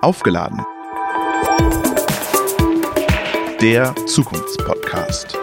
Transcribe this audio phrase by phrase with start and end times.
[0.00, 0.64] Aufgeladen.
[3.60, 5.36] Der Zukunftspodcast.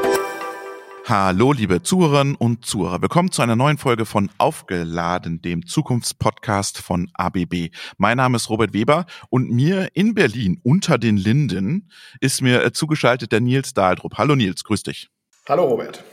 [1.05, 3.01] Hallo, liebe Zuhörerinnen und Zuhörer.
[3.01, 7.69] Willkommen zu einer neuen Folge von Aufgeladen, dem Zukunftspodcast von ABB.
[7.97, 11.89] Mein Name ist Robert Weber und mir in Berlin unter den Linden
[12.19, 14.17] ist mir äh, zugeschaltet der Nils Dahldrup.
[14.17, 15.09] Hallo Nils, grüß dich.
[15.47, 16.03] Hallo Robert.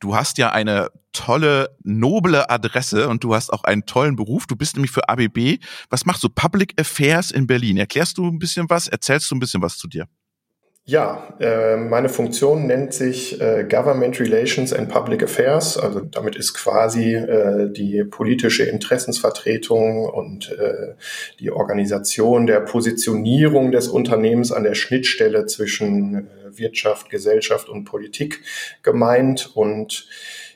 [0.00, 4.46] Du hast ja eine tolle, noble Adresse und du hast auch einen tollen Beruf.
[4.46, 5.58] Du bist nämlich für ABB.
[5.88, 6.28] Was machst du?
[6.28, 7.76] Public Affairs in Berlin.
[7.76, 8.88] Erklärst du ein bisschen was?
[8.88, 10.06] Erzählst du ein bisschen was zu dir?
[10.88, 15.76] Ja, äh, meine Funktion nennt sich äh, Government Relations and Public Affairs.
[15.76, 20.94] Also damit ist quasi äh, die politische Interessensvertretung und äh,
[21.40, 26.20] die Organisation der Positionierung des Unternehmens an der Schnittstelle zwischen äh,
[26.52, 28.42] Wirtschaft, Gesellschaft und Politik
[28.82, 29.50] gemeint.
[29.54, 30.08] Und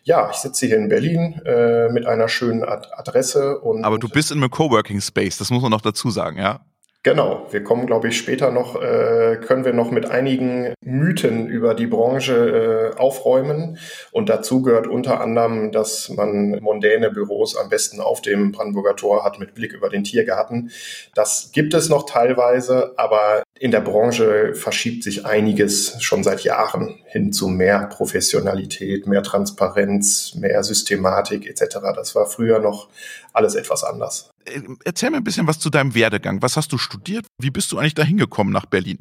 [0.04, 3.58] ja, ich sitze hier in Berlin äh, mit einer schönen Ad Adresse.
[3.60, 6.64] Und Aber du bist in einem Coworking Space, das muss man noch dazu sagen, ja?
[7.02, 11.72] Genau, wir kommen, glaube ich, später noch, äh, können wir noch mit einigen Mythen über
[11.72, 13.78] die Branche äh, aufräumen.
[14.12, 19.24] Und dazu gehört unter anderem, dass man mondäne Büros am besten auf dem Brandenburger Tor
[19.24, 20.72] hat mit Blick über den Tiergarten.
[21.14, 26.98] Das gibt es noch teilweise, aber in der Branche verschiebt sich einiges schon seit Jahren
[27.06, 31.78] hin zu mehr Professionalität, mehr Transparenz, mehr Systematik etc.
[31.94, 32.90] Das war früher noch
[33.32, 34.29] alles etwas anders.
[34.44, 36.42] Äh, erzähl mir ein bisschen was zu deinem Werdegang.
[36.42, 37.26] Was hast du studiert?
[37.38, 38.98] Wie bist du eigentlich da hingekommen nach Berlin?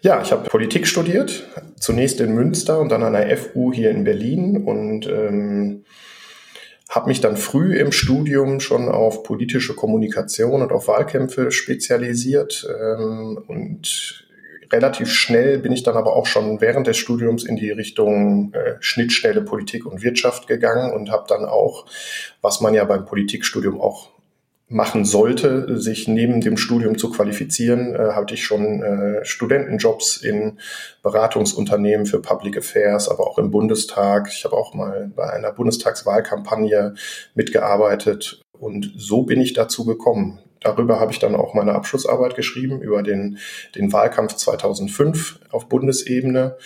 [0.00, 1.46] Ja, ich habe Politik studiert,
[1.78, 5.84] zunächst in Münster und dann an der FU hier in Berlin und ähm,
[6.88, 13.44] habe mich dann früh im Studium schon auf politische Kommunikation und auf Wahlkämpfe spezialisiert ähm,
[13.46, 14.26] und
[14.72, 18.76] relativ schnell bin ich dann aber auch schon während des Studiums in die Richtung äh,
[18.80, 21.86] Schnittstelle Politik und Wirtschaft gegangen und habe dann auch,
[22.40, 24.10] was man ja beim Politikstudium auch
[24.72, 30.58] machen sollte, sich neben dem Studium zu qualifizieren, äh, hatte ich schon äh, Studentenjobs in
[31.02, 34.28] Beratungsunternehmen für Public Affairs, aber auch im Bundestag.
[34.32, 36.94] Ich habe auch mal bei einer Bundestagswahlkampagne
[37.34, 40.38] mitgearbeitet und so bin ich dazu gekommen.
[40.60, 43.38] Darüber habe ich dann auch meine Abschlussarbeit geschrieben über den,
[43.74, 46.56] den Wahlkampf 2005 auf Bundesebene.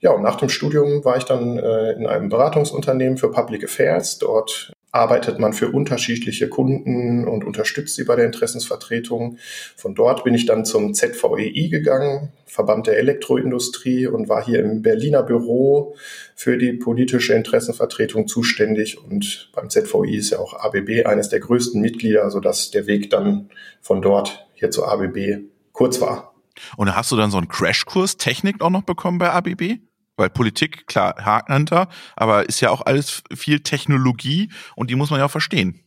[0.00, 4.18] Ja, und nach dem Studium war ich dann äh, in einem Beratungsunternehmen für Public Affairs.
[4.18, 9.38] Dort arbeitet man für unterschiedliche Kunden und unterstützt sie bei der Interessensvertretung.
[9.76, 14.82] Von dort bin ich dann zum ZVEI gegangen, Verband der Elektroindustrie und war hier im
[14.82, 15.96] Berliner Büro
[16.36, 19.02] für die politische Interessenvertretung zuständig.
[19.02, 23.50] Und beim ZVEI ist ja auch ABB eines der größten Mitglieder, sodass der Weg dann
[23.80, 25.40] von dort hier zu ABB
[25.72, 26.34] kurz war.
[26.76, 29.80] Und hast du dann so einen Crashkurs Technik auch noch bekommen bei ABB?
[30.16, 35.18] Weil Politik, klar, Hakenhunter, aber ist ja auch alles viel Technologie und die muss man
[35.20, 35.80] ja auch verstehen.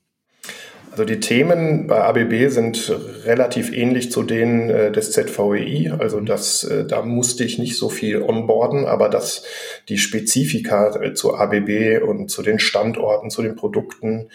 [0.97, 2.91] Also die Themen bei ABB sind
[3.23, 5.91] relativ ähnlich zu denen äh, des ZVEI.
[5.95, 9.43] Also das, äh, da musste ich nicht so viel onboarden, aber dass
[9.89, 14.29] die Spezifika äh, zu ABB und zu den Standorten, zu den Produkten,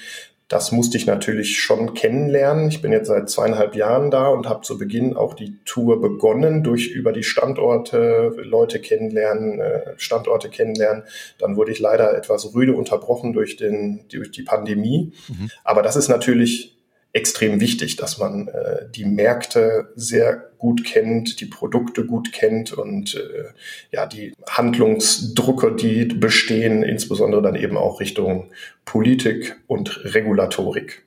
[0.53, 2.69] das musste ich natürlich schon kennenlernen.
[2.69, 6.63] Ich bin jetzt seit zweieinhalb Jahren da und habe zu Beginn auch die Tour begonnen
[6.63, 11.05] durch über die Standorte Leute kennenlernen, äh, Standorte kennenlernen.
[11.39, 15.15] Dann wurde ich leider etwas rüde unterbrochen durch den durch die Pandemie.
[15.29, 15.51] Mhm.
[15.65, 16.77] Aber das ist natürlich
[17.13, 23.15] extrem wichtig, dass man äh, die Märkte sehr gut kennt, die Produkte gut kennt und
[23.15, 23.51] äh,
[23.91, 28.51] ja die Handlungsdrucke, die bestehen, insbesondere dann eben auch Richtung
[28.85, 31.05] Politik und Regulatorik.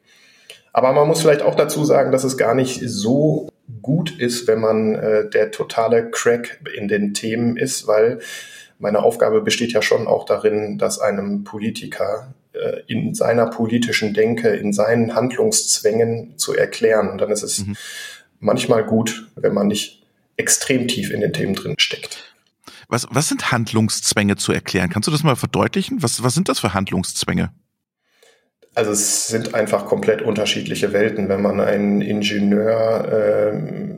[0.73, 3.49] Aber man muss vielleicht auch dazu sagen, dass es gar nicht so
[3.81, 8.19] gut ist, wenn man äh, der totale Crack in den Themen ist, weil
[8.77, 12.33] meine Aufgabe besteht ja schon auch darin, dass einem Politiker
[12.65, 17.09] äh, in seiner politischen Denke, in seinen Handlungszwängen zu erklären.
[17.09, 17.75] Und dann ist es mhm.
[18.39, 20.03] manchmal gut, wenn man nicht
[20.37, 22.33] extrem tief in den Themen drin steckt.
[22.87, 24.89] Was, was sind Handlungszwänge zu erklären?
[24.89, 26.03] Kannst du das mal verdeutlichen?
[26.03, 27.51] Was, was sind das für Handlungszwänge?
[28.75, 31.29] Also es sind einfach komplett unterschiedliche Welten.
[31.29, 33.97] Wenn man einen Ingenieur äh,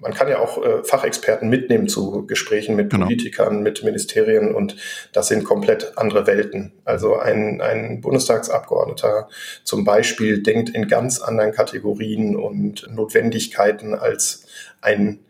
[0.00, 3.06] man kann ja auch äh, Fachexperten mitnehmen zu Gesprächen mit genau.
[3.06, 4.76] Politikern, mit Ministerien und
[5.12, 6.72] das sind komplett andere Welten.
[6.84, 9.28] Also ein, ein Bundestagsabgeordneter
[9.64, 14.46] zum Beispiel denkt in ganz anderen Kategorien und Notwendigkeiten als
[14.80, 15.20] ein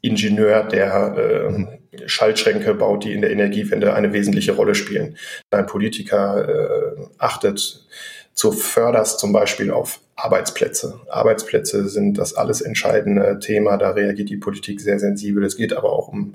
[0.00, 1.78] Ingenieur, der äh.
[2.06, 5.16] Schaltschränke baut, die in der Energiewende eine wesentliche Rolle spielen.
[5.50, 7.86] Ein Politiker äh, achtet
[8.34, 11.00] zuvörderst zum Beispiel auf Arbeitsplätze.
[11.08, 13.76] Arbeitsplätze sind das alles entscheidende Thema.
[13.76, 15.44] Da reagiert die Politik sehr sensibel.
[15.44, 16.34] Es geht aber auch um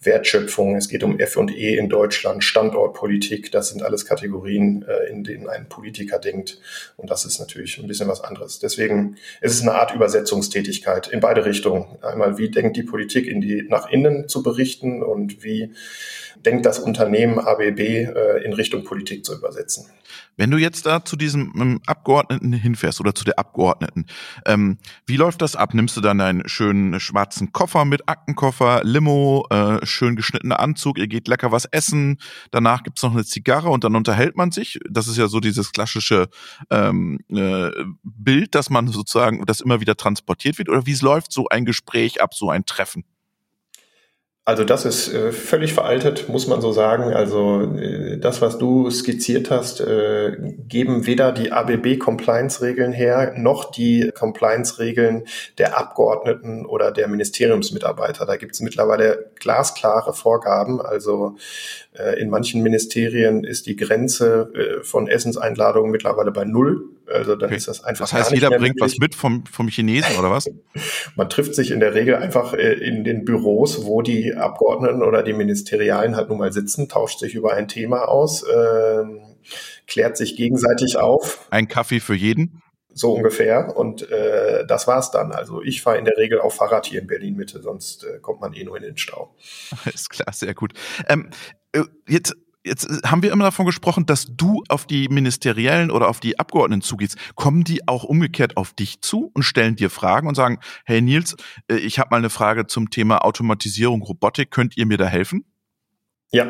[0.00, 0.76] Wertschöpfung.
[0.76, 3.52] Es geht um F&E in Deutschland, Standortpolitik.
[3.52, 6.58] Das sind alles Kategorien, äh, in denen ein Politiker denkt.
[6.96, 8.58] Und das ist natürlich ein bisschen was anderes.
[8.58, 11.86] Deswegen ist es eine Art Übersetzungstätigkeit in beide Richtungen.
[12.02, 15.72] Einmal, wie denkt die Politik in die, nach innen zu berichten und wie
[16.44, 19.86] denkt das Unternehmen ABB äh, in Richtung Politik zu übersetzen.
[20.36, 24.06] Wenn du jetzt da zu diesem ähm, Abgeordneten hinfährst oder zu der Abgeordneten,
[24.46, 25.74] ähm, wie läuft das ab?
[25.74, 31.06] Nimmst du dann deinen schönen schwarzen Koffer mit Aktenkoffer, Limo, äh, schön geschnittener Anzug, ihr
[31.06, 32.18] geht lecker was essen,
[32.50, 34.78] danach gibt's noch eine Zigarre und dann unterhält man sich.
[34.88, 36.28] Das ist ja so dieses klassische
[36.70, 37.70] ähm, äh,
[38.02, 40.68] Bild, dass man sozusagen, das immer wieder transportiert wird.
[40.68, 43.04] Oder wie läuft so ein Gespräch ab, so ein Treffen?
[44.50, 47.14] Also das ist äh, völlig veraltet, muss man so sagen.
[47.14, 50.36] Also äh, das, was du skizziert hast, äh,
[50.66, 55.22] geben weder die ABB-Compliance-Regeln her, noch die Compliance-Regeln
[55.58, 58.26] der Abgeordneten oder der Ministeriumsmitarbeiter.
[58.26, 60.80] Da gibt es mittlerweile glasklare Vorgaben.
[60.80, 61.36] Also
[61.92, 66.88] äh, in manchen Ministerien ist die Grenze äh, von Essenseinladungen mittlerweile bei null.
[67.12, 67.56] Also dann okay.
[67.56, 68.04] ist das einfach.
[68.04, 68.82] Das heißt, jeder bringt möglich.
[68.82, 70.48] was mit vom, vom Chinesen oder was?
[71.16, 75.22] Man trifft sich in der Regel einfach äh, in den Büros, wo die Abgeordneten oder
[75.22, 79.04] die Ministerialen halt nun mal sitzen, tauscht sich über ein Thema aus, äh,
[79.86, 81.46] klärt sich gegenseitig auf.
[81.50, 82.62] Ein Kaffee für jeden?
[82.92, 83.76] So ungefähr.
[83.76, 85.32] Und äh, das war's dann.
[85.32, 88.40] Also ich fahre in der Regel auf Fahrrad hier in Berlin Mitte, sonst äh, kommt
[88.40, 89.34] man eh nur in den Stau.
[89.84, 90.72] Alles klar, sehr gut.
[91.08, 91.30] Ähm,
[91.72, 92.34] äh, jetzt
[92.64, 96.82] jetzt haben wir immer davon gesprochen, dass du auf die Ministeriellen oder auf die Abgeordneten
[96.82, 97.16] zugehst.
[97.34, 101.36] Kommen die auch umgekehrt auf dich zu und stellen dir Fragen und sagen, hey Nils,
[101.68, 105.44] äh, ich habe mal eine Frage zum Thema Automatisierung, Robotik, könnt ihr mir da helfen?
[106.32, 106.46] Ja,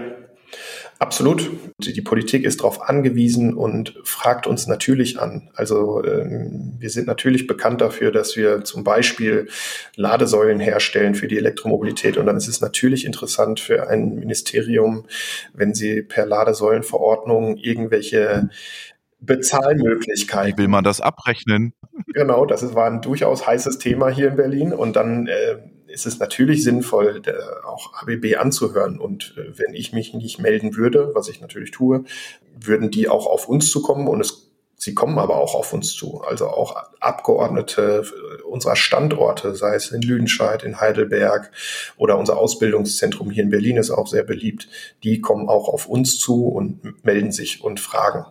[0.99, 1.51] Absolut.
[1.79, 5.51] Die Politik ist darauf angewiesen und fragt uns natürlich an.
[5.55, 9.49] Also ähm, wir sind natürlich bekannt dafür, dass wir zum Beispiel
[9.97, 12.19] Ladesäulen herstellen für die Elektromobilität.
[12.19, 15.07] Und dann ist es natürlich interessant für ein Ministerium,
[15.55, 18.51] wenn sie per Ladesäulenverordnung irgendwelche
[19.21, 20.59] Bezahlmöglichkeiten.
[20.59, 21.73] Wie will man das abrechnen?
[22.09, 24.73] Genau, das war ein durchaus heißes Thema hier in Berlin.
[24.73, 25.57] Und dann äh,
[25.91, 27.23] ist es natürlich sinnvoll,
[27.65, 28.99] auch ABB anzuhören.
[28.99, 32.05] Und äh, wenn ich mich nicht melden würde, was ich natürlich tue,
[32.59, 34.51] würden die auch auf uns zukommen und es
[34.83, 39.91] Sie kommen aber auch auf uns zu, also auch Abgeordnete äh, unserer Standorte, sei es
[39.91, 41.53] in Lüdenscheid, in Heidelberg
[41.99, 44.69] oder unser Ausbildungszentrum hier in Berlin ist auch sehr beliebt.
[45.05, 48.25] Die kommen auch auf uns zu und melden sich und fragen.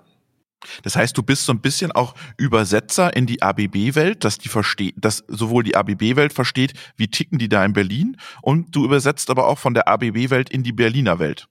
[0.83, 4.95] Das heißt, du bist so ein bisschen auch Übersetzer in die ABB-Welt, dass die versteht,
[4.97, 9.47] dass sowohl die ABB-Welt versteht, wie ticken die da in Berlin, und du übersetzt aber
[9.47, 11.47] auch von der ABB-Welt in die Berliner Welt.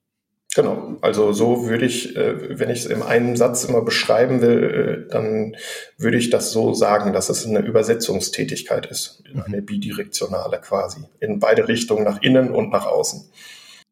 [0.54, 5.04] Genau, also so würde ich, äh, wenn ich es in einem Satz immer beschreiben will,
[5.06, 5.54] äh, dann
[5.98, 9.42] würde ich das so sagen, dass es eine Übersetzungstätigkeit ist, mhm.
[9.42, 13.30] eine bidirektionale quasi, in beide Richtungen, nach innen und nach außen.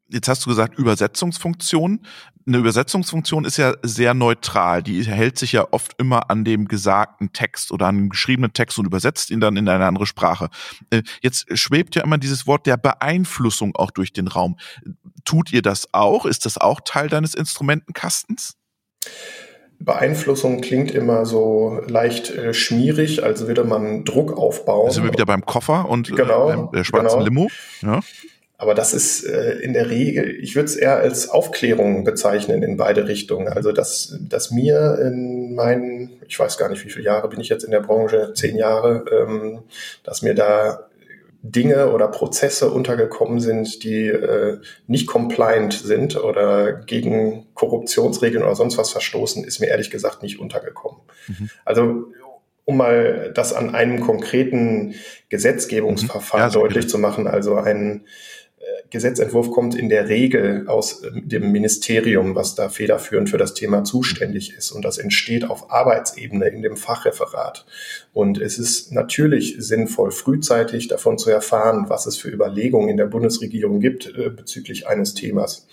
[0.08, 2.06] Jetzt hast du gesagt Übersetzungsfunktion.
[2.46, 4.82] Eine Übersetzungsfunktion ist ja sehr neutral.
[4.82, 8.78] Die hält sich ja oft immer an dem gesagten Text oder an dem geschriebenen Text
[8.78, 10.48] und übersetzt ihn dann in eine andere Sprache.
[10.90, 14.58] Äh, jetzt schwebt ja immer dieses Wort der Beeinflussung auch durch den Raum.
[15.24, 16.24] Tut ihr das auch?
[16.24, 18.56] Ist das auch Teil deines Instrumentenkastens?
[19.78, 24.86] Beeinflussung klingt immer so leicht äh, schmierig, als würde man Druck aufbauen.
[24.86, 27.24] Da sind wir wieder beim Koffer und genau, äh, der schwarzen genau.
[27.24, 27.50] Limo.
[27.82, 28.00] Ja.
[28.58, 32.76] Aber das ist äh, in der Regel, ich würde es eher als Aufklärung bezeichnen in
[32.76, 33.48] beide Richtungen.
[33.48, 37.50] Also dass, dass mir in meinen, ich weiß gar nicht, wie viele Jahre bin ich
[37.50, 39.64] jetzt in der Branche, zehn Jahre, ähm,
[40.04, 40.88] dass mir da
[41.42, 48.78] Dinge oder Prozesse untergekommen sind, die äh, nicht compliant sind oder gegen Korruptionsregeln oder sonst
[48.78, 51.00] was verstoßen, ist mir ehrlich gesagt nicht untergekommen.
[51.28, 51.50] Mhm.
[51.64, 52.06] Also
[52.64, 54.94] um mal das an einem konkreten
[55.28, 56.52] Gesetzgebungsverfahren mhm.
[56.52, 58.06] ja, deutlich zu machen, also ein
[58.90, 63.84] Gesetzentwurf kommt in der Regel aus ähm, dem Ministerium, was da federführend für das Thema
[63.84, 64.70] zuständig ist.
[64.70, 67.66] Und das entsteht auf Arbeitsebene in dem Fachreferat.
[68.12, 73.06] Und es ist natürlich sinnvoll, frühzeitig davon zu erfahren, was es für Überlegungen in der
[73.06, 75.66] Bundesregierung gibt äh, bezüglich eines Themas.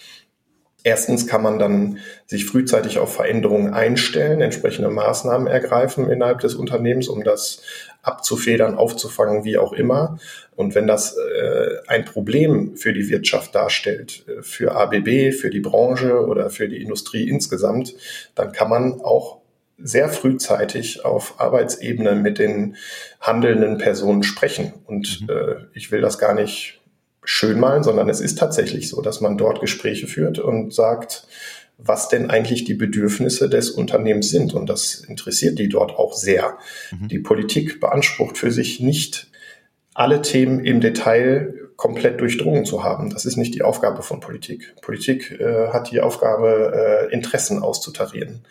[0.84, 7.08] Erstens kann man dann sich frühzeitig auf Veränderungen einstellen, entsprechende Maßnahmen ergreifen innerhalb des Unternehmens,
[7.08, 7.62] um das
[8.02, 10.20] abzufedern, aufzufangen, wie auch immer.
[10.56, 15.62] Und wenn das äh, ein Problem für die Wirtschaft darstellt, äh, für ABB, für die
[15.62, 17.96] Branche oder für die Industrie insgesamt,
[18.36, 19.38] dann kann man auch
[19.78, 22.76] sehr frühzeitig auf Arbeitsebene mit den
[23.22, 24.74] handelnden Personen sprechen.
[24.86, 25.30] Und mhm.
[25.30, 26.82] äh, ich will das gar nicht
[27.26, 31.28] schön malen, sondern es ist tatsächlich so, dass man dort Gespräche führt und sagt,
[31.78, 34.54] was denn eigentlich die Bedürfnisse des Unternehmens sind.
[34.54, 36.58] Und das interessiert die dort auch sehr.
[36.92, 37.08] Mhm.
[37.08, 39.28] Die Politik beansprucht für sich nicht
[39.94, 43.10] alle Themen im Detail komplett durchdrungen zu haben.
[43.10, 44.76] Das ist nicht die Aufgabe von Politik.
[44.82, 48.46] Politik äh, hat die Aufgabe, äh, Interessen auszutarieren.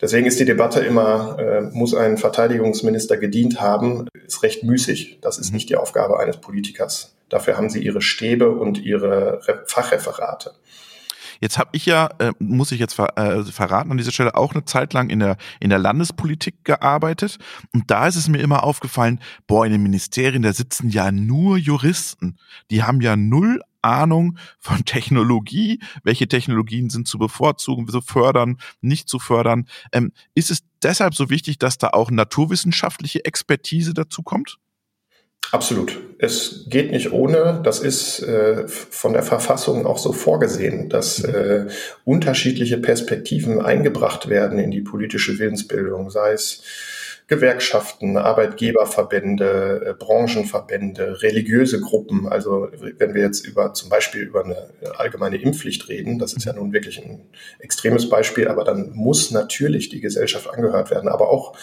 [0.00, 5.18] Deswegen ist die Debatte immer, äh, muss ein Verteidigungsminister gedient haben, ist recht müßig.
[5.20, 5.54] Das ist mhm.
[5.54, 7.13] nicht die Aufgabe eines Politikers.
[7.28, 10.52] Dafür haben sie ihre Stäbe und ihre Fachreferate.
[11.40, 14.54] Jetzt habe ich ja, äh, muss ich jetzt ver äh, verraten an dieser Stelle, auch
[14.54, 17.38] eine Zeit lang in der, in der Landespolitik gearbeitet.
[17.72, 21.56] Und da ist es mir immer aufgefallen, boah, in den Ministerien, da sitzen ja nur
[21.56, 22.38] Juristen.
[22.70, 29.08] Die haben ja null Ahnung von Technologie, welche Technologien sind zu bevorzugen, zu fördern, nicht
[29.08, 29.66] zu fördern.
[29.92, 34.58] Ähm, ist es deshalb so wichtig, dass da auch naturwissenschaftliche Expertise dazu kommt?
[35.52, 36.00] Absolut.
[36.18, 37.60] Es geht nicht ohne.
[37.62, 41.34] Das ist äh, von der Verfassung auch so vorgesehen, dass mhm.
[41.34, 41.66] äh,
[42.04, 46.62] unterschiedliche Perspektiven eingebracht werden in die politische Willensbildung, sei es
[47.26, 52.28] Gewerkschaften, Arbeitgeberverbände, äh, Branchenverbände, religiöse Gruppen.
[52.28, 56.52] Also wenn wir jetzt über zum Beispiel über eine allgemeine Impfpflicht reden, das ist ja
[56.52, 57.22] nun wirklich ein
[57.60, 61.08] extremes Beispiel, aber dann muss natürlich die Gesellschaft angehört werden.
[61.08, 61.56] Aber auch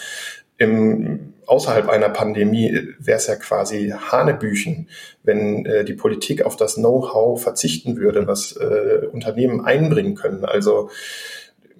[0.58, 4.88] im, außerhalb einer Pandemie wäre es ja quasi Hanebüchen,
[5.22, 10.44] wenn äh, die Politik auf das Know-how verzichten würde, was äh, Unternehmen einbringen können.
[10.44, 10.90] Also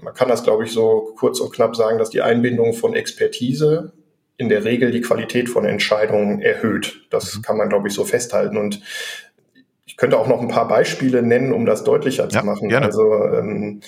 [0.03, 3.93] man kann das, glaube ich, so kurz und knapp sagen, dass die Einbindung von Expertise
[4.37, 7.07] in der Regel die Qualität von Entscheidungen erhöht.
[7.11, 7.43] Das mhm.
[7.43, 8.57] kann man, glaube ich, so festhalten.
[8.57, 8.81] Und
[9.87, 12.69] ich könnte auch noch ein paar Beispiele nennen, um das deutlicher ja, zu machen.
[12.69, 12.87] Gerne.
[12.87, 13.81] Also ähm,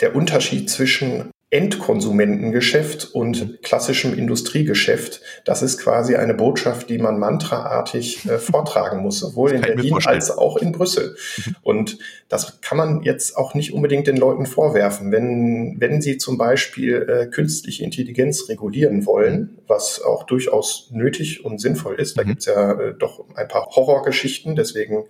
[0.00, 5.20] der Unterschied zwischen Endkonsumentengeschäft und klassischem Industriegeschäft.
[5.44, 10.36] Das ist quasi eine Botschaft, die man mantraartig äh, vortragen muss, sowohl in Berlin als
[10.36, 11.16] auch in Brüssel.
[11.36, 11.56] Mhm.
[11.62, 11.98] Und
[12.28, 15.12] das kann man jetzt auch nicht unbedingt den Leuten vorwerfen.
[15.12, 21.60] Wenn, wenn sie zum Beispiel äh, künstliche Intelligenz regulieren wollen, was auch durchaus nötig und
[21.60, 22.26] sinnvoll ist, da mhm.
[22.26, 25.04] gibt's ja äh, doch ein paar Horrorgeschichten, deswegen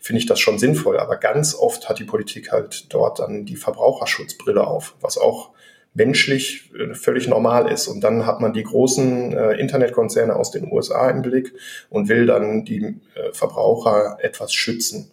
[0.00, 1.00] finde ich das schon sinnvoll.
[1.00, 5.50] Aber ganz oft hat die Politik halt dort dann die Verbraucherschutzbrille auf, was auch
[5.94, 7.88] menschlich äh, völlig normal ist.
[7.88, 11.52] Und dann hat man die großen äh, Internetkonzerne aus den USA im Blick
[11.88, 15.10] und will dann die äh, Verbraucher etwas schützen.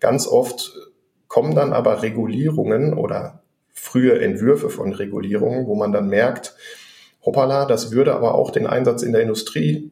[0.00, 0.74] Ganz oft
[1.28, 3.42] kommen dann aber Regulierungen oder
[3.72, 6.54] frühe Entwürfe von Regulierungen, wo man dann merkt,
[7.24, 9.90] hoppala, das würde aber auch den Einsatz in der Industrie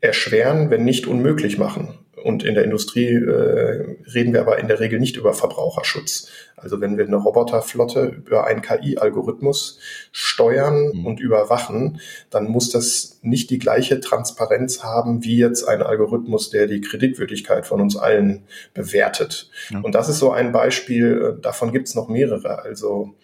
[0.00, 1.98] erschweren, wenn nicht unmöglich machen.
[2.28, 6.28] Und in der Industrie äh, reden wir aber in der Regel nicht über Verbraucherschutz.
[6.56, 9.78] Also wenn wir eine Roboterflotte über einen KI-Algorithmus
[10.12, 11.06] steuern mhm.
[11.06, 16.66] und überwachen, dann muss das nicht die gleiche Transparenz haben wie jetzt ein Algorithmus, der
[16.66, 18.42] die Kreditwürdigkeit von uns allen
[18.74, 19.48] bewertet.
[19.70, 19.80] Ja.
[19.80, 22.62] Und das ist so ein Beispiel, äh, davon gibt es noch mehrere.
[22.62, 23.14] Also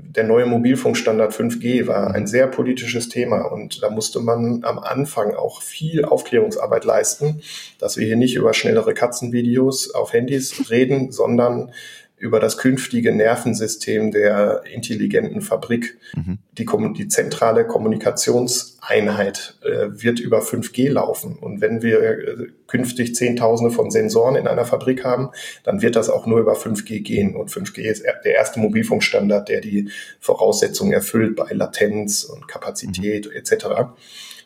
[0.00, 5.34] der neue Mobilfunkstandard 5G war ein sehr politisches Thema und da musste man am Anfang
[5.34, 7.42] auch viel Aufklärungsarbeit leisten,
[7.78, 11.72] dass wir hier nicht über schnellere Katzenvideos auf Handys reden, sondern
[12.18, 15.98] über das künftige Nervensystem der intelligenten Fabrik.
[16.14, 16.38] Mhm.
[16.52, 21.38] Die, die, zentrale Kommunikationseinheit äh, wird über 5G laufen.
[21.38, 25.30] Und wenn wir äh, künftig Zehntausende von Sensoren in einer Fabrik haben,
[25.64, 27.36] dann wird das auch nur über 5G gehen.
[27.36, 33.32] Und 5G ist der erste Mobilfunkstandard, der die Voraussetzungen erfüllt bei Latenz und Kapazität mhm.
[33.32, 33.66] etc.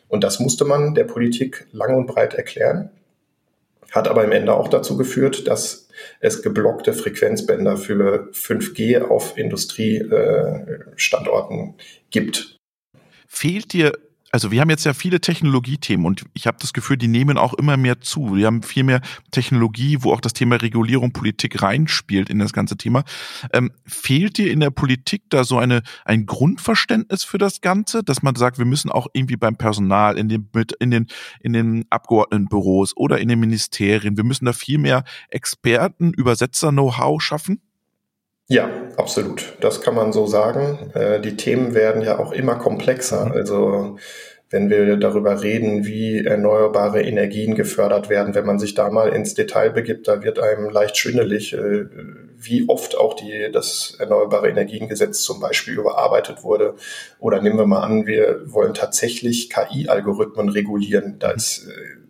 [0.07, 2.91] Und das musste man der Politik lang und breit erklären
[3.91, 5.87] hat aber im Ende auch dazu geführt, dass
[6.19, 11.75] es geblockte Frequenzbänder für 5G auf Industriestandorten
[12.09, 12.57] gibt.
[13.27, 13.93] Fehlt dir
[14.33, 17.53] also wir haben jetzt ja viele Technologiethemen und ich habe das Gefühl, die nehmen auch
[17.53, 18.35] immer mehr zu.
[18.35, 18.99] Wir haben viel mehr
[19.29, 23.03] Technologie, wo auch das Thema Regulierung, Politik reinspielt in das ganze Thema.
[23.53, 28.23] Ähm, fehlt dir in der Politik da so eine ein Grundverständnis für das Ganze, dass
[28.23, 31.07] man sagt, wir müssen auch irgendwie beim Personal, in den mit in den
[31.39, 37.21] in den Abgeordnetenbüros oder in den Ministerien, wir müssen da viel mehr Experten, Übersetzer, Know-how
[37.21, 37.61] schaffen?
[38.53, 39.57] Ja, absolut.
[39.61, 40.91] Das kann man so sagen.
[40.93, 43.25] Äh, die Themen werden ja auch immer komplexer.
[43.25, 43.31] Mhm.
[43.31, 43.97] Also
[44.51, 49.33] wenn wir darüber reden, wie erneuerbare Energien gefördert werden, wenn man sich da mal ins
[49.33, 51.85] Detail begibt, da wird einem leicht schwindelig, äh,
[52.37, 56.75] wie oft auch die, das Erneuerbare Energiengesetz zum Beispiel überarbeitet wurde.
[57.17, 61.15] Oder nehmen wir mal an, wir wollen tatsächlich KI-Algorithmen regulieren.
[61.17, 62.02] Da ist äh,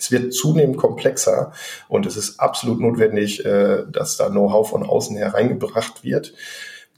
[0.00, 1.52] es wird zunehmend komplexer
[1.88, 6.32] und es ist absolut notwendig, äh, dass da Know-how von außen hereingebracht wird.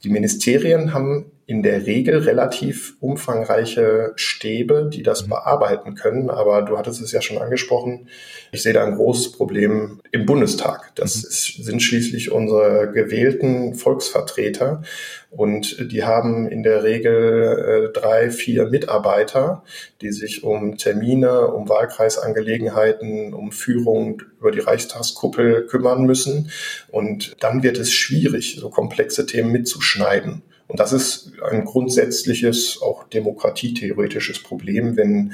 [0.03, 5.29] Die Ministerien haben in der Regel relativ umfangreiche Stäbe, die das mhm.
[5.29, 6.29] bearbeiten können.
[6.29, 8.07] Aber du hattest es ja schon angesprochen.
[8.53, 10.95] Ich sehe da ein großes Problem im Bundestag.
[10.95, 11.27] Das mhm.
[11.27, 14.83] ist, sind schließlich unsere gewählten Volksvertreter.
[15.31, 19.63] Und die haben in der Regel äh, drei, vier Mitarbeiter,
[19.99, 26.51] die sich um Termine, um Wahlkreisangelegenheiten, um Führung über die Reichstagskuppel kümmern müssen.
[26.89, 30.43] Und dann wird es schwierig, so komplexe Themen mitzuschneiden.
[30.67, 35.33] Und das ist ein grundsätzliches, auch demokratietheoretisches Problem, wenn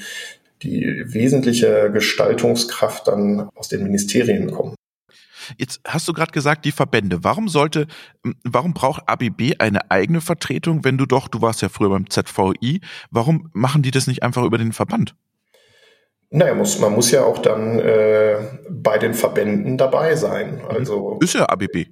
[0.61, 4.75] die wesentliche Gestaltungskraft dann aus den Ministerien kommt.
[5.57, 7.23] Jetzt hast du gerade gesagt, die Verbände.
[7.23, 7.87] Warum sollte,
[8.43, 12.81] warum braucht ABB eine eigene Vertretung, wenn du doch, du warst ja früher beim ZVI,
[13.09, 15.15] warum machen die das nicht einfach über den Verband?
[16.31, 18.35] Naja, muss, man muss ja auch dann äh,
[18.69, 20.57] bei den Verbänden dabei sein.
[20.57, 20.65] Mhm.
[20.67, 21.87] Also ist ja ABB.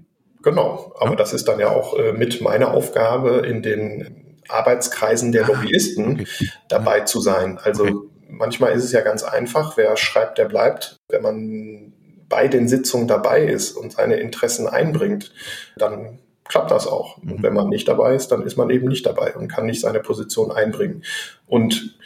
[0.47, 1.15] Genau, aber ja.
[1.17, 6.21] das ist dann ja auch äh, mit meiner Aufgabe in den Arbeitskreisen der ah, Lobbyisten
[6.21, 6.27] okay.
[6.69, 7.59] dabei zu sein.
[7.61, 7.95] Also okay.
[8.29, 10.95] manchmal ist es ja ganz einfach, wer schreibt, der bleibt.
[11.09, 11.93] Wenn man
[12.29, 15.33] bei den Sitzungen dabei ist und seine Interessen einbringt,
[15.75, 17.17] dann klappt das auch.
[17.17, 17.43] Und mhm.
[17.43, 19.99] wenn man nicht dabei ist, dann ist man eben nicht dabei und kann nicht seine
[19.99, 21.03] Position einbringen.
[21.45, 21.96] Und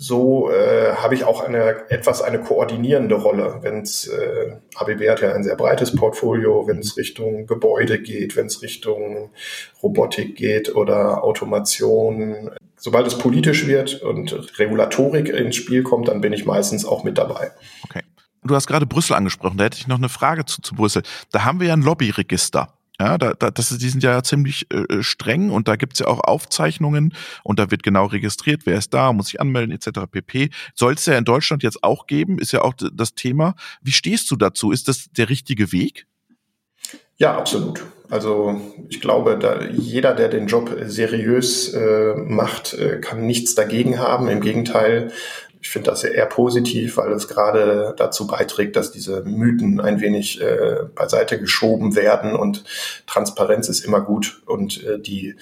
[0.00, 5.20] so äh, habe ich auch eine etwas eine koordinierende Rolle, wenn es äh, ABB hat
[5.20, 9.30] ja ein sehr breites Portfolio, wenn es Richtung Gebäude geht, wenn es Richtung
[9.82, 12.50] Robotik geht oder Automation.
[12.76, 17.18] Sobald es politisch wird und Regulatorik ins Spiel kommt, dann bin ich meistens auch mit
[17.18, 17.50] dabei.
[17.82, 18.02] Okay.
[18.44, 21.02] Du hast gerade Brüssel angesprochen, da hätte ich noch eine Frage zu, zu Brüssel.
[21.32, 22.77] Da haben wir ja ein Lobbyregister.
[23.00, 26.00] Ja, da, da, das ist, die sind ja ziemlich äh, äh, streng und da gibt's
[26.00, 27.14] ja auch Aufzeichnungen
[27.44, 30.00] und da wird genau registriert, wer ist da, muss sich anmelden etc.
[30.10, 30.50] pp.
[30.74, 33.54] Soll es ja in Deutschland jetzt auch geben, ist ja auch das Thema.
[33.82, 34.72] Wie stehst du dazu?
[34.72, 36.06] Ist das der richtige Weg?
[37.18, 37.84] Ja, absolut.
[38.10, 43.98] Also ich glaube, da jeder, der den Job seriös äh, macht, äh, kann nichts dagegen
[43.98, 44.28] haben.
[44.28, 45.12] Im Gegenteil,
[45.60, 50.40] ich finde das eher positiv, weil es gerade dazu beiträgt, dass diese Mythen ein wenig
[50.40, 52.64] äh, beiseite geschoben werden und
[53.06, 55.34] Transparenz ist immer gut und äh, die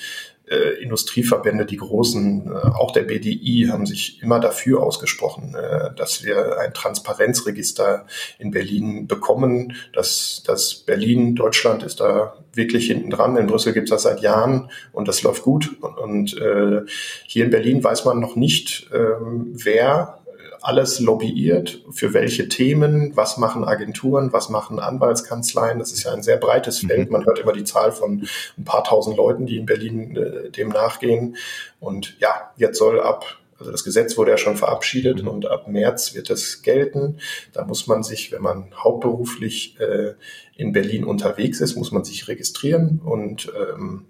[0.49, 6.25] äh, Industrieverbände, die großen, äh, auch der BDI, haben sich immer dafür ausgesprochen, äh, dass
[6.25, 8.07] wir ein Transparenzregister
[8.39, 9.75] in Berlin bekommen.
[9.93, 13.37] Dass, dass Berlin, Deutschland ist da wirklich hinten dran.
[13.37, 15.77] In Brüssel gibt es das seit Jahren und das läuft gut.
[15.81, 16.83] Und, und äh,
[17.27, 20.21] hier in Berlin weiß man noch nicht, äh, wer
[20.63, 25.79] alles lobbyiert, für welche Themen, was machen Agenturen, was machen Anwaltskanzleien.
[25.79, 26.89] Das ist ja ein sehr breites mhm.
[26.89, 27.11] Feld.
[27.11, 28.27] Man hört immer die Zahl von
[28.59, 31.37] ein paar tausend Leuten, die in Berlin äh, dem nachgehen.
[31.81, 35.29] Und ja, jetzt soll ab also das Gesetz wurde ja schon verabschiedet mhm.
[35.29, 37.19] und ab März wird es gelten.
[37.53, 40.15] Da muss man sich, wenn man hauptberuflich äh,
[40.57, 44.05] in Berlin unterwegs ist, muss man sich registrieren und ähm,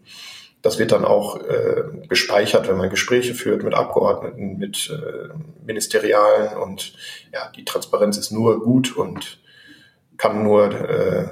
[0.62, 5.29] das wird dann auch äh, gespeichert, wenn man Gespräche führt mit Abgeordneten, mit äh,
[5.64, 6.95] Ministerialen und
[7.33, 9.38] ja, die Transparenz ist nur gut und
[10.16, 11.29] kann nur äh,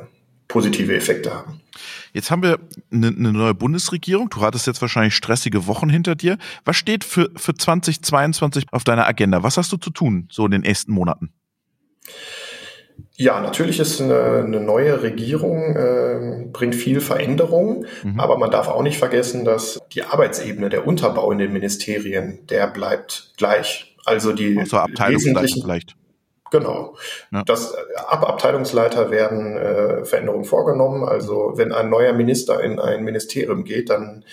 [0.49, 1.61] positive Effekte haben.
[2.13, 2.61] Jetzt haben wir
[2.93, 4.31] eine, eine neue Bundesregierung.
[4.31, 6.39] Du hattest jetzt wahrscheinlich stressige Wochen hinter dir.
[6.65, 9.43] Was steht für, für 2022 auf deiner Agenda?
[9.43, 11.33] Was hast du zu tun, so in den ersten Monaten?
[13.17, 18.19] Ja, natürlich ist eine, eine neue Regierung, äh, bringt viel Veränderung, mhm.
[18.19, 22.67] aber man darf auch nicht vergessen, dass die Arbeitsebene, der Unterbau in den Ministerien, der
[22.67, 23.95] bleibt gleich.
[24.05, 25.97] Also die also wesentlichen vielleicht.
[26.51, 26.97] Genau.
[27.33, 27.43] Ja.
[27.45, 31.05] Das, ab Abteilungsleiter werden äh, Veränderungen vorgenommen.
[31.05, 34.25] Also wenn ein neuer Minister in ein Ministerium geht, dann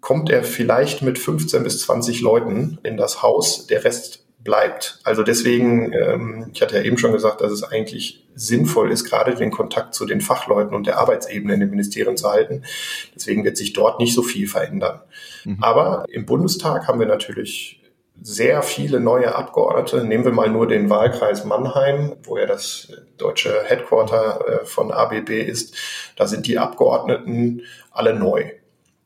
[0.00, 3.66] kommt er vielleicht mit 15 bis 20 Leuten in das Haus.
[3.66, 5.00] Der Rest bleibt.
[5.04, 9.34] Also deswegen, ähm, ich hatte ja eben schon gesagt, dass es eigentlich sinnvoll ist, gerade
[9.34, 12.62] den Kontakt zu den Fachleuten und der Arbeitsebene in den Ministerien zu halten.
[13.14, 15.00] Deswegen wird sich dort nicht so viel verändern.
[15.44, 15.58] Mhm.
[15.60, 17.82] Aber im Bundestag haben wir natürlich
[18.20, 20.04] sehr viele neue Abgeordnete.
[20.04, 25.30] Nehmen wir mal nur den Wahlkreis Mannheim, wo ja das deutsche Headquarter äh, von ABB
[25.30, 25.76] ist.
[26.16, 28.50] Da sind die Abgeordneten alle neu.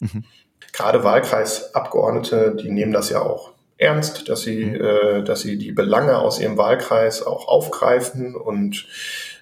[0.01, 0.25] Mhm.
[0.73, 3.52] Gerade Wahlkreisabgeordnete, die nehmen das ja auch
[3.83, 4.81] ernst, dass sie, mhm.
[4.81, 8.87] äh, dass sie die Belange aus ihrem Wahlkreis auch aufgreifen und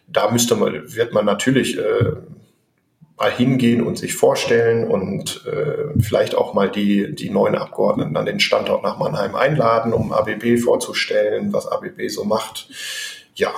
[0.09, 2.13] da müsste man, wird man natürlich äh,
[3.21, 8.25] mal hingehen und sich vorstellen und äh, vielleicht auch mal die, die neuen Abgeordneten an
[8.25, 12.69] den Standort nach Mannheim einladen, um ABB vorzustellen, was ABB so macht.
[13.35, 13.53] Ja,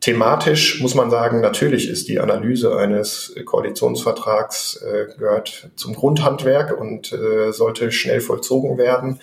[0.00, 7.12] thematisch muss man sagen, natürlich ist die Analyse eines Koalitionsvertrags äh, gehört zum Grundhandwerk und
[7.12, 9.18] äh, sollte schnell vollzogen werden.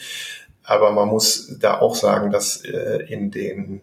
[0.69, 3.81] Aber man muss da auch sagen, dass äh, in den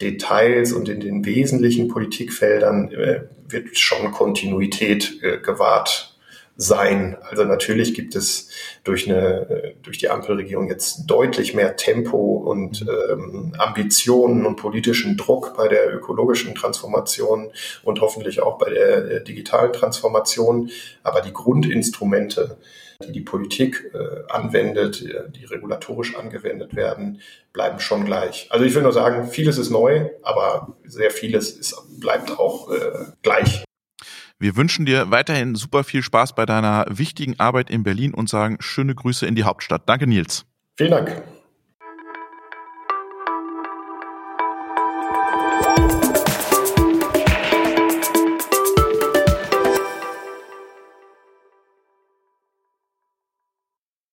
[0.00, 6.13] Details und in den wesentlichen Politikfeldern äh, wird schon Kontinuität äh, gewahrt.
[6.56, 7.16] Sein.
[7.28, 8.48] Also natürlich gibt es
[8.84, 15.56] durch eine durch die Ampelregierung jetzt deutlich mehr Tempo und ähm, Ambitionen und politischen Druck
[15.56, 17.50] bei der ökologischen Transformation
[17.82, 20.70] und hoffentlich auch bei der äh, digitalen Transformation.
[21.02, 22.56] Aber die Grundinstrumente,
[23.04, 25.04] die die Politik äh, anwendet,
[25.36, 27.20] die regulatorisch angewendet werden,
[27.52, 28.46] bleiben schon gleich.
[28.50, 33.06] Also ich will nur sagen, vieles ist neu, aber sehr vieles ist, bleibt auch äh,
[33.22, 33.64] gleich.
[34.38, 38.56] Wir wünschen dir weiterhin super viel Spaß bei deiner wichtigen Arbeit in Berlin und sagen
[38.60, 39.82] schöne Grüße in die Hauptstadt.
[39.88, 40.44] Danke, Nils.
[40.76, 41.22] Vielen Dank.